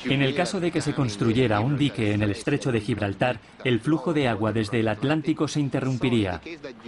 [0.05, 3.81] En el caso de que se construyera un dique en el estrecho de Gibraltar, el
[3.81, 6.41] flujo de agua desde el Atlántico se interrumpiría.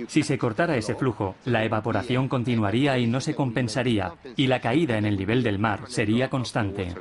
[0.07, 4.99] Si se cortara ese flujo, la evaporación continuaría y no se compensaría, y la caída
[4.99, 6.95] en el nivel del mar sería constante.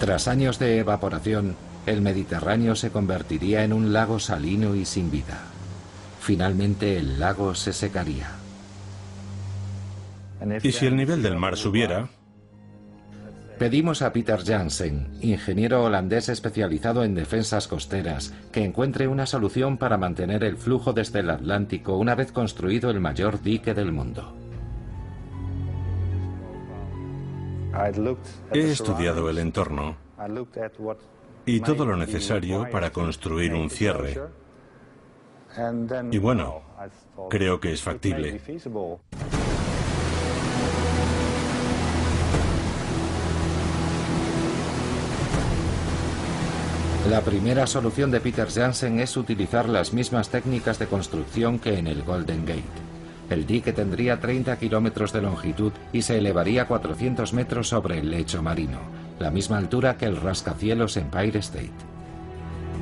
[0.00, 5.42] Tras años de evaporación, el Mediterráneo se convertiría en un lago salino y sin vida.
[6.20, 8.39] Finalmente el lago se secaría.
[10.62, 12.08] Y si el nivel del mar subiera...
[13.58, 19.98] Pedimos a Peter Jansen, ingeniero holandés especializado en defensas costeras, que encuentre una solución para
[19.98, 24.34] mantener el flujo desde el Atlántico una vez construido el mayor dique del mundo.
[28.50, 29.96] He estudiado el entorno
[31.44, 34.18] y todo lo necesario para construir un cierre.
[36.10, 36.62] Y bueno,
[37.28, 38.40] creo que es factible.
[47.10, 51.88] La primera solución de Peter Jansen es utilizar las mismas técnicas de construcción que en
[51.88, 52.62] el Golden Gate.
[53.30, 58.44] El dique tendría 30 kilómetros de longitud y se elevaría 400 metros sobre el lecho
[58.44, 58.78] marino,
[59.18, 61.72] la misma altura que el rascacielos Empire State.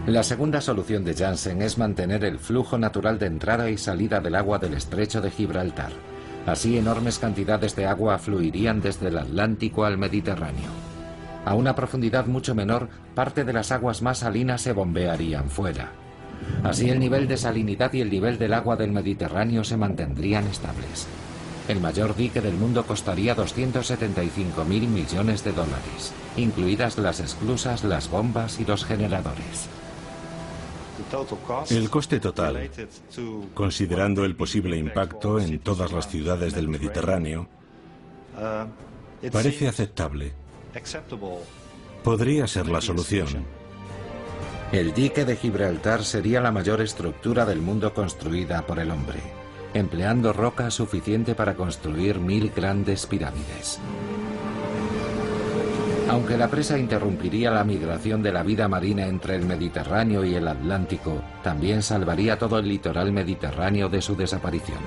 [0.06, 4.34] La segunda solución de Jansen es mantener el flujo natural de entrada y salida del
[4.34, 5.92] agua del estrecho de Gibraltar.
[6.44, 10.87] Así enormes cantidades de agua fluirían desde el Atlántico al Mediterráneo.
[11.48, 15.92] A una profundidad mucho menor, parte de las aguas más salinas se bombearían fuera.
[16.62, 21.06] Así el nivel de salinidad y el nivel del agua del Mediterráneo se mantendrían estables.
[21.66, 28.10] El mayor dique del mundo costaría 275 mil millones de dólares, incluidas las esclusas, las
[28.10, 29.70] bombas y los generadores.
[31.70, 32.70] El coste total,
[33.54, 37.48] considerando el posible impacto en todas las ciudades del Mediterráneo,
[39.32, 40.34] parece aceptable.
[42.02, 43.44] Podría ser la solución.
[44.70, 49.18] El dique de Gibraltar sería la mayor estructura del mundo construida por el hombre,
[49.72, 53.80] empleando roca suficiente para construir mil grandes pirámides.
[56.10, 60.48] Aunque la presa interrumpiría la migración de la vida marina entre el Mediterráneo y el
[60.48, 64.78] Atlántico, también salvaría todo el litoral mediterráneo de su desaparición.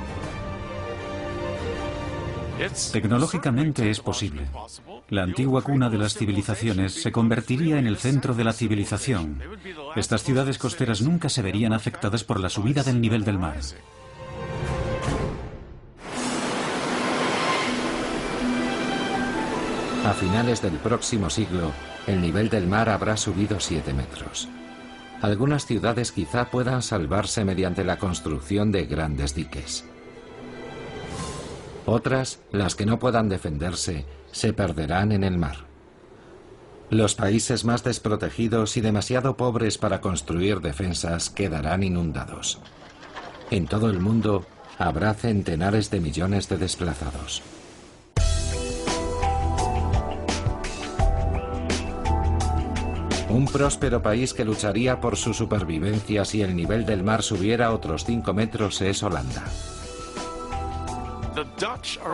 [2.92, 4.48] Tecnológicamente es posible.
[5.12, 9.42] La antigua cuna de las civilizaciones se convertiría en el centro de la civilización.
[9.98, 13.58] Estas ciudades costeras nunca se verían afectadas por la subida del nivel del mar.
[20.06, 21.74] A finales del próximo siglo,
[22.08, 24.48] el nivel del mar habrá subido 7 metros.
[25.22, 29.84] Algunas ciudades quizá puedan salvarse mediante la construcción de grandes diques.
[31.86, 35.72] Otras, las que no puedan defenderse, se perderán en el mar.
[36.90, 42.60] Los países más desprotegidos y demasiado pobres para construir defensas quedarán inundados.
[43.50, 44.46] En todo el mundo
[44.78, 47.42] habrá centenares de millones de desplazados.
[53.30, 58.04] Un próspero país que lucharía por su supervivencia si el nivel del mar subiera otros
[58.04, 59.46] 5 metros es Holanda.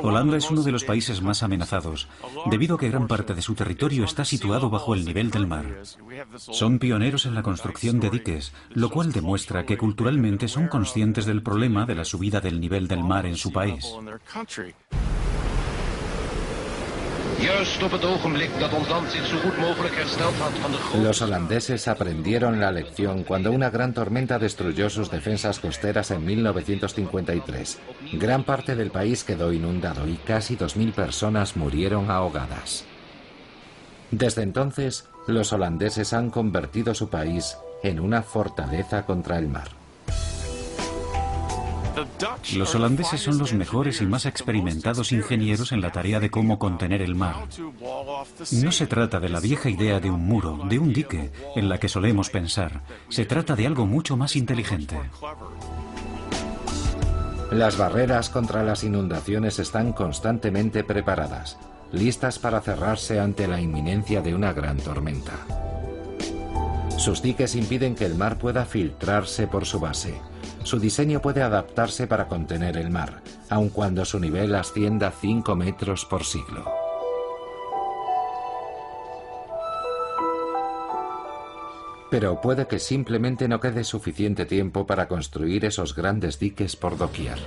[0.03, 2.07] Holanda es uno de los países más amenazados,
[2.49, 5.65] debido a que gran parte de su territorio está situado bajo el nivel del mar.
[6.37, 11.43] Son pioneros en la construcción de diques, lo cual demuestra que culturalmente son conscientes del
[11.43, 13.85] problema de la subida del nivel del mar en su país.
[21.01, 27.79] Los holandeses aprendieron la lección cuando una gran tormenta destruyó sus defensas costeras en 1953.
[28.13, 32.85] Gran parte del país quedó inundado y casi 2.000 personas murieron ahogadas.
[34.09, 39.76] Desde entonces, los holandeses han convertido su país en una fortaleza contra el mar.
[42.55, 47.01] Los holandeses son los mejores y más experimentados ingenieros en la tarea de cómo contener
[47.01, 47.47] el mar.
[48.51, 51.79] No se trata de la vieja idea de un muro, de un dique, en la
[51.79, 52.81] que solemos pensar.
[53.09, 54.97] Se trata de algo mucho más inteligente.
[57.51, 61.57] Las barreras contra las inundaciones están constantemente preparadas,
[61.93, 65.33] listas para cerrarse ante la inminencia de una gran tormenta.
[66.97, 70.19] Sus diques impiden que el mar pueda filtrarse por su base.
[70.67, 76.03] Su diseño puede adaptarse para contener el mar, aun cuando su nivel ascienda 5 metros
[76.03, 76.65] por siglo.
[82.11, 87.37] Pero puede que simplemente no quede suficiente tiempo para construir esos grandes diques por doquier.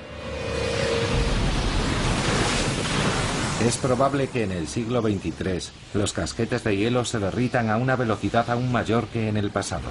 [3.67, 7.97] Es probable que en el siglo XXIII los casquetes de hielo se derritan a una
[7.97, 9.91] velocidad aún mayor que en el pasado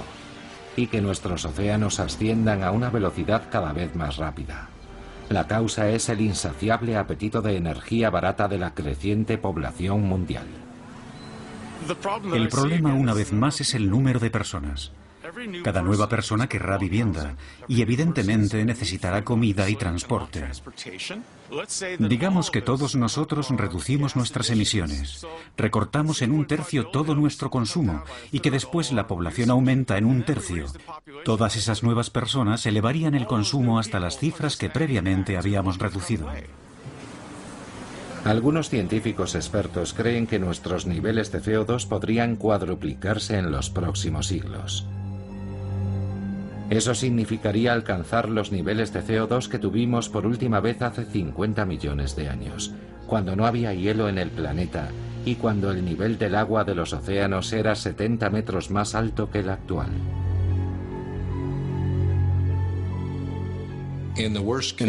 [0.76, 4.68] y que nuestros océanos asciendan a una velocidad cada vez más rápida.
[5.28, 10.46] La causa es el insaciable apetito de energía barata de la creciente población mundial.
[12.34, 14.92] El problema una vez más es el número de personas.
[15.62, 17.36] Cada nueva persona querrá vivienda
[17.68, 20.44] y evidentemente necesitará comida y transporte.
[21.98, 25.26] Digamos que todos nosotros reducimos nuestras emisiones,
[25.56, 30.24] recortamos en un tercio todo nuestro consumo y que después la población aumenta en un
[30.24, 30.66] tercio.
[31.24, 36.30] Todas esas nuevas personas elevarían el consumo hasta las cifras que previamente habíamos reducido.
[38.24, 44.86] Algunos científicos expertos creen que nuestros niveles de CO2 podrían cuadruplicarse en los próximos siglos.
[46.70, 52.14] Eso significaría alcanzar los niveles de CO2 que tuvimos por última vez hace 50 millones
[52.14, 52.72] de años,
[53.08, 54.88] cuando no había hielo en el planeta
[55.24, 59.40] y cuando el nivel del agua de los océanos era 70 metros más alto que
[59.40, 59.90] el actual.
[64.16, 64.36] En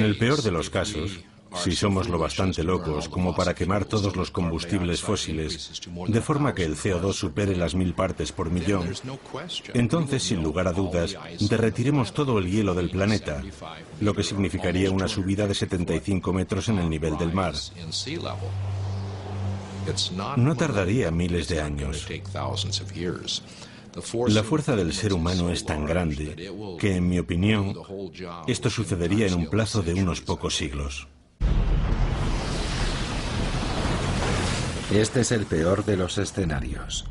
[0.02, 1.20] el peor de los casos,
[1.56, 6.64] si somos lo bastante locos como para quemar todos los combustibles fósiles, de forma que
[6.64, 8.94] el CO2 supere las mil partes por millón,
[9.74, 13.44] entonces, sin lugar a dudas, derretiremos todo el hielo del planeta,
[14.00, 17.54] lo que significaría una subida de 75 metros en el nivel del mar.
[20.38, 22.08] No tardaría miles de años.
[24.28, 27.76] La fuerza del ser humano es tan grande que, en mi opinión,
[28.48, 31.08] esto sucedería en un plazo de unos pocos siglos.
[34.92, 37.06] Este es el peor de los escenarios.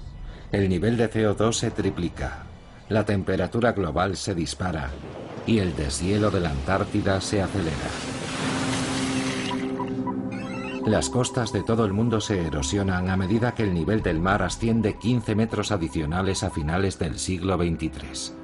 [0.52, 2.42] El nivel de CO2 se triplica,
[2.90, 4.90] la temperatura global se dispara
[5.46, 7.76] y el deshielo de la Antártida se acelera.
[10.84, 14.42] Las costas de todo el mundo se erosionan a medida que el nivel del mar
[14.42, 18.36] asciende 15 metros adicionales a finales del siglo XXIII.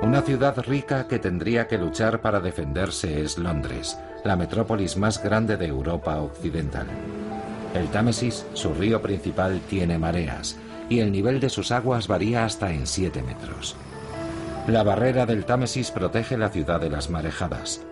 [0.00, 5.56] Una ciudad rica que tendría que luchar para defenderse es Londres, la metrópolis más grande
[5.58, 6.86] de Europa Occidental.
[7.74, 10.56] El Támesis, su río principal, tiene mareas
[10.88, 13.76] y el nivel de sus aguas varía hasta en 7 metros.
[14.66, 17.82] La barrera del Támesis protege la ciudad de las marejadas.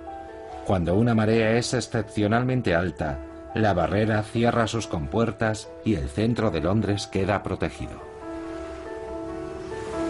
[0.66, 3.18] Cuando una marea es excepcionalmente alta,
[3.54, 8.11] la barrera cierra sus compuertas y el centro de Londres queda protegido.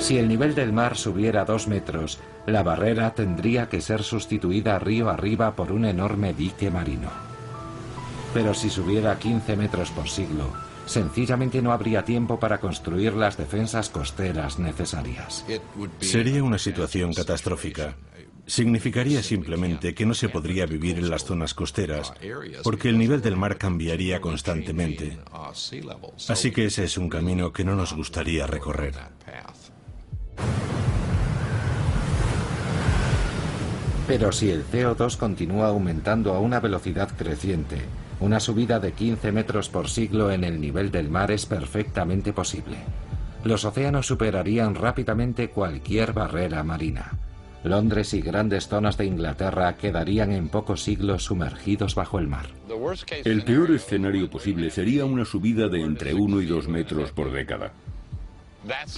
[0.02, 5.08] Si el nivel del mar subiera dos metros, la barrera tendría que ser sustituida río
[5.08, 7.08] arriba por un enorme dique marino.
[8.34, 10.52] Pero si subiera 15 metros por siglo,
[10.86, 15.44] sencillamente no habría tiempo para construir las defensas costeras necesarias.
[16.00, 17.94] Sería una situación catastrófica.
[18.44, 22.12] Significaría simplemente que no se podría vivir en las zonas costeras,
[22.64, 25.20] porque el nivel del mar cambiaría constantemente.
[26.28, 28.94] Así que ese es un camino que no nos gustaría recorrer.
[34.12, 37.78] Pero si el CO2 continúa aumentando a una velocidad creciente,
[38.20, 42.76] una subida de 15 metros por siglo en el nivel del mar es perfectamente posible.
[43.42, 47.12] Los océanos superarían rápidamente cualquier barrera marina.
[47.64, 52.48] Londres y grandes zonas de Inglaterra quedarían en pocos siglos sumergidos bajo el mar.
[53.24, 57.72] El peor escenario posible sería una subida de entre 1 y 2 metros por década.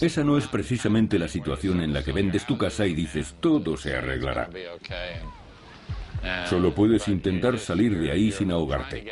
[0.01, 3.77] Esa no es precisamente la situación en la que vendes tu casa y dices todo
[3.77, 4.51] se arreglará.
[6.49, 9.05] Solo puedes intentar salir de ahí sin ahogarte.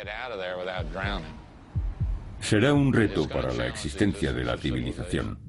[2.39, 5.39] Será un reto para la existencia de la civilización.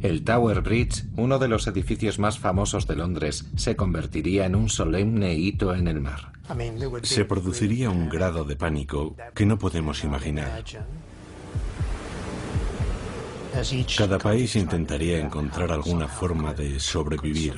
[0.00, 4.68] El Tower Bridge, uno de los edificios más famosos de Londres, se convertiría en un
[4.68, 6.32] solemne hito en el mar.
[7.02, 10.64] Se produciría un grado de pánico que no podemos imaginar.
[13.96, 17.54] Cada país intentaría encontrar alguna forma de sobrevivir.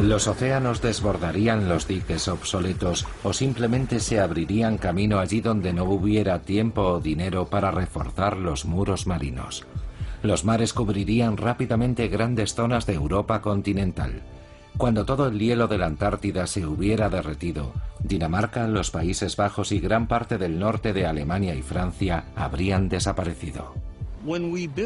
[0.00, 6.42] Los océanos desbordarían los diques obsoletos o simplemente se abrirían camino allí donde no hubiera
[6.42, 9.64] tiempo o dinero para reforzar los muros marinos.
[10.22, 14.22] Los mares cubrirían rápidamente grandes zonas de Europa continental.
[14.76, 19.80] Cuando todo el hielo de la Antártida se hubiera derretido, Dinamarca, los Países Bajos y
[19.80, 23.74] gran parte del norte de Alemania y Francia habrían desaparecido.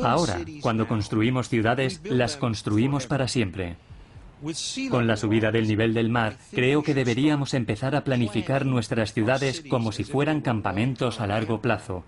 [0.02, 3.76] Ahora, cuando construimos ciudades, las construimos para siempre.
[4.90, 9.62] Con la subida del nivel del mar, creo que deberíamos empezar a planificar nuestras ciudades
[9.68, 12.04] como si fueran campamentos a largo plazo,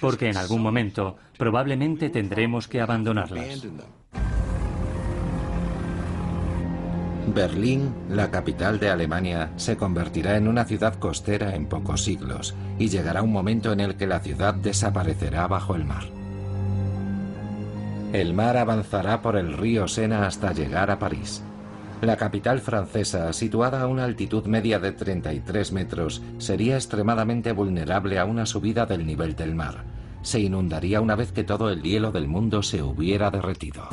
[0.00, 3.66] porque en algún momento probablemente tendremos que abandonarlas.
[7.34, 12.88] Berlín, la capital de Alemania, se convertirá en una ciudad costera en pocos siglos y
[12.88, 16.04] llegará un momento en el que la ciudad desaparecerá bajo el mar.
[18.12, 21.42] El mar avanzará por el río Sena hasta llegar a París.
[22.00, 28.24] La capital francesa, situada a una altitud media de 33 metros, sería extremadamente vulnerable a
[28.24, 29.84] una subida del nivel del mar.
[30.22, 33.88] Se inundaría una vez que todo el hielo del mundo se hubiera derretido.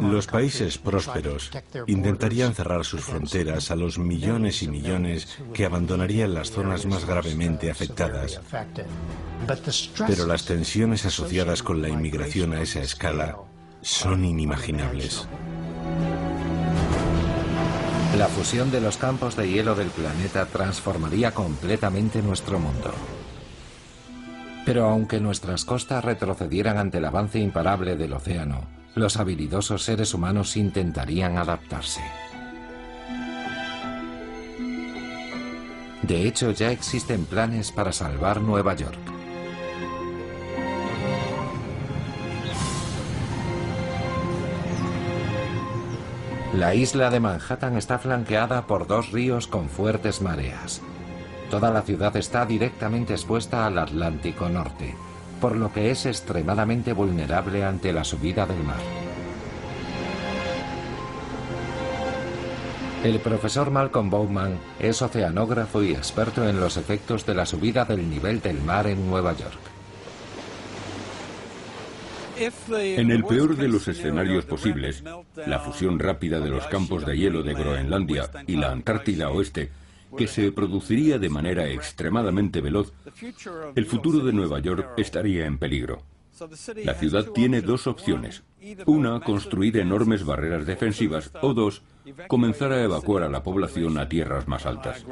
[0.00, 1.50] Los países prósperos
[1.86, 7.70] intentarían cerrar sus fronteras a los millones y millones que abandonarían las zonas más gravemente
[7.70, 8.40] afectadas.
[10.06, 13.38] Pero las tensiones asociadas con la inmigración a esa escala
[13.80, 15.26] son inimaginables.
[18.18, 22.92] La fusión de los campos de hielo del planeta transformaría completamente nuestro mundo.
[24.64, 30.56] Pero aunque nuestras costas retrocedieran ante el avance imparable del océano, los habilidosos seres humanos
[30.56, 32.00] intentarían adaptarse.
[36.02, 38.98] De hecho, ya existen planes para salvar Nueva York.
[46.54, 50.80] La isla de Manhattan está flanqueada por dos ríos con fuertes mareas.
[51.50, 54.94] Toda la ciudad está directamente expuesta al Atlántico Norte,
[55.40, 58.80] por lo que es extremadamente vulnerable ante la subida del mar.
[63.04, 68.08] El profesor Malcolm Bowman es oceanógrafo y experto en los efectos de la subida del
[68.10, 69.60] nivel del mar en Nueva York.
[72.38, 75.02] En el peor de los escenarios posibles,
[75.46, 79.70] la fusión rápida de los campos de hielo de Groenlandia y la Antártida Oeste,
[80.16, 82.92] que se produciría de manera extremadamente veloz,
[83.74, 86.02] el futuro de Nueva York estaría en peligro.
[86.84, 88.42] La ciudad tiene dos opciones.
[88.86, 91.82] Una, construir enormes barreras defensivas o dos,
[92.28, 95.04] comenzar a evacuar a la población a tierras más altas.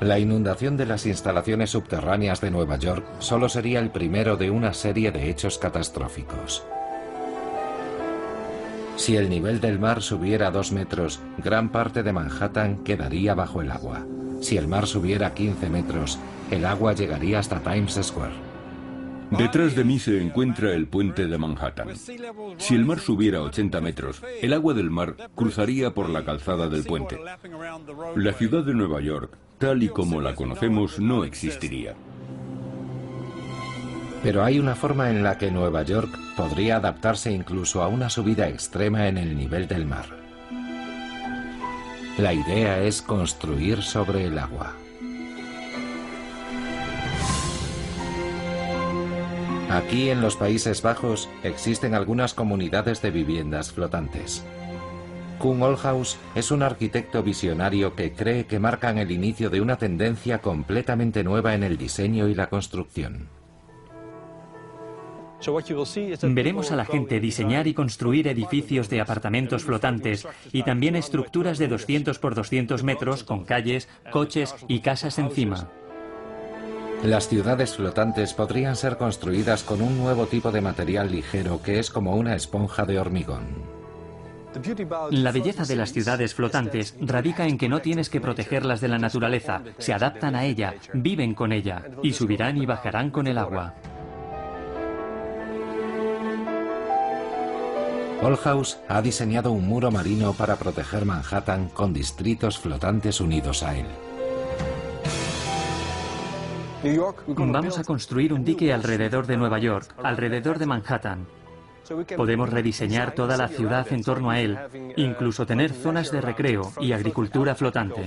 [0.00, 4.74] La inundación de las instalaciones subterráneas de Nueva York solo sería el primero de una
[4.74, 6.64] serie de hechos catastróficos.
[8.96, 13.70] Si el nivel del mar subiera dos metros, gran parte de Manhattan quedaría bajo el
[13.70, 14.06] agua.
[14.40, 16.18] Si el mar subiera 15 metros,
[16.50, 18.52] el agua llegaría hasta Times Square.
[19.30, 21.96] Detrás de mí se encuentra el puente de Manhattan.
[22.58, 26.84] Si el mar subiera 80 metros, el agua del mar cruzaría por la calzada del
[26.84, 27.18] puente.
[28.16, 31.94] La ciudad de Nueva York tal y como la conocemos, no existiría.
[34.22, 38.48] Pero hay una forma en la que Nueva York podría adaptarse incluso a una subida
[38.48, 40.06] extrema en el nivel del mar.
[42.18, 44.74] La idea es construir sobre el agua.
[49.70, 54.44] Aquí en los Países Bajos existen algunas comunidades de viviendas flotantes.
[55.38, 60.38] Kuhn Olhaus es un arquitecto visionario que cree que marcan el inicio de una tendencia
[60.38, 63.41] completamente nueva en el diseño y la construcción.
[66.22, 71.68] Veremos a la gente diseñar y construir edificios de apartamentos flotantes y también estructuras de
[71.68, 75.68] 200 por 200 metros con calles, coches y casas encima.
[77.02, 81.90] Las ciudades flotantes podrían ser construidas con un nuevo tipo de material ligero que es
[81.90, 83.82] como una esponja de hormigón.
[85.10, 88.98] La belleza de las ciudades flotantes radica en que no tienes que protegerlas de la
[88.98, 93.74] naturaleza, se adaptan a ella, viven con ella y subirán y bajarán con el agua.
[98.22, 103.86] House ha diseñado un muro marino para proteger Manhattan con distritos flotantes unidos a él.
[107.26, 111.26] Vamos a construir un dique alrededor de Nueva York, alrededor de Manhattan.
[112.16, 114.56] Podemos rediseñar toda la ciudad en torno a él,
[114.96, 118.04] incluso tener zonas de recreo y agricultura flotante.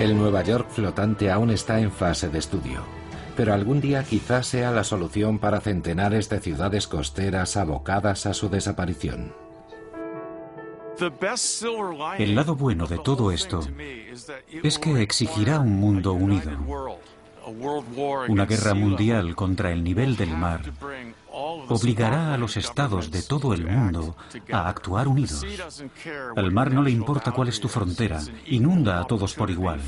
[0.00, 2.80] El Nueva York flotante aún está en fase de estudio,
[3.36, 8.48] pero algún día quizás sea la solución para centenares de ciudades costeras abocadas a su
[8.48, 9.32] desaparición.
[12.18, 13.60] El lado bueno de todo esto
[14.62, 16.50] es que exigirá un mundo unido.
[18.28, 20.62] Una guerra mundial contra el nivel del mar
[21.68, 24.16] obligará a los estados de todo el mundo
[24.52, 25.44] a actuar unidos.
[26.36, 29.80] Al mar no le importa cuál es tu frontera, inunda a todos por igual.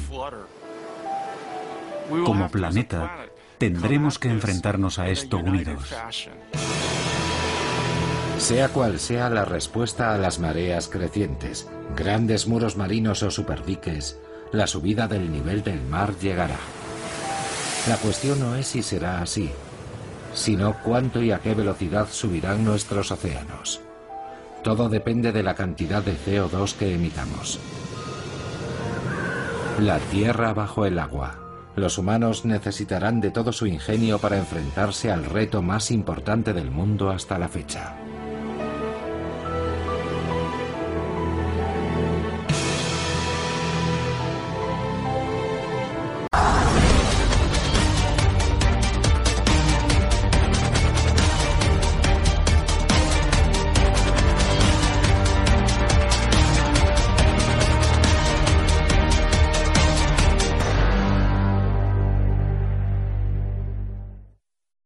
[2.25, 3.27] Como planeta,
[3.65, 5.89] tendremos que enfrentarnos a esto unidos.
[8.37, 14.19] Sea cual sea la respuesta a las mareas crecientes, grandes muros marinos o superdiques,
[14.53, 16.59] la subida del nivel del mar llegará.
[17.89, 19.51] La cuestión no es si será así,
[20.35, 23.81] sino cuánto y a qué velocidad subirán nuestros océanos.
[24.63, 27.59] Todo depende de la cantidad de CO2 que emitamos.
[29.81, 31.44] La Tierra bajo el agua.
[31.77, 37.11] Los humanos necesitarán de todo su ingenio para enfrentarse al reto más importante del mundo
[37.11, 37.97] hasta la fecha.